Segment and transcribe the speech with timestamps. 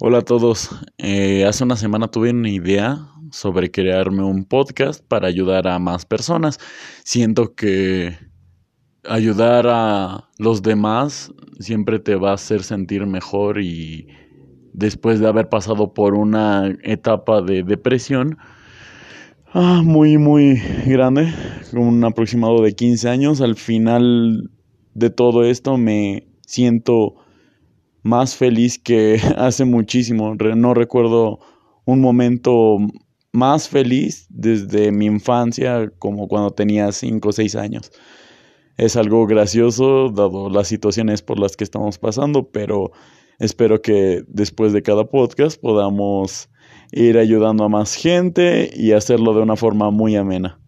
[0.00, 0.70] Hola a todos.
[0.98, 6.06] Eh, hace una semana tuve una idea sobre crearme un podcast para ayudar a más
[6.06, 6.58] personas.
[7.04, 8.16] Siento que
[9.04, 14.08] ayudar a los demás siempre te va a hacer sentir mejor y
[14.72, 18.38] después de haber pasado por una etapa de depresión
[19.52, 20.54] ah, muy muy
[20.86, 21.32] grande,
[21.70, 24.50] con un aproximado de 15 años, al final
[24.94, 27.16] de todo esto me siento
[28.02, 30.34] más feliz que hace muchísimo.
[30.34, 31.40] No recuerdo
[31.84, 32.78] un momento
[33.32, 37.90] más feliz desde mi infancia como cuando tenía 5 o 6 años.
[38.76, 42.92] Es algo gracioso dado las situaciones por las que estamos pasando, pero
[43.38, 46.48] espero que después de cada podcast podamos
[46.90, 50.61] ir ayudando a más gente y hacerlo de una forma muy amena.